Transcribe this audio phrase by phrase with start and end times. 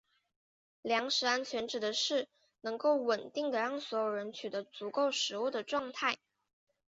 [0.81, 2.27] 粮食安全指的是
[2.61, 6.17] 能够稳定地让所有人取得足够食物的状态。